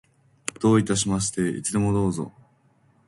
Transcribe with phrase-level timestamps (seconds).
[0.59, 1.47] どういたしまして。
[1.47, 2.33] いつでもどうぞ。